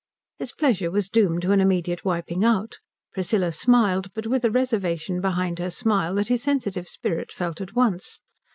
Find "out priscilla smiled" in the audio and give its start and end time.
2.43-4.11